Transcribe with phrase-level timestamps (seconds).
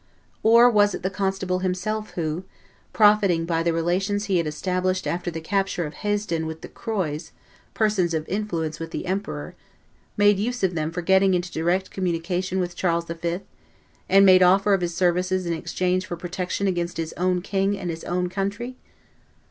[0.41, 2.43] Or was it the constable himself who,
[2.91, 7.29] profiting by the relations he had established after the capture of Hesdin with the Croys,
[7.75, 9.53] persons of influence with the emperor,
[10.17, 13.41] made use of them for getting into direct communication with Charles V.,
[14.09, 17.91] and made offer of his services in exchange for protection against his own king and
[17.91, 18.77] his own country?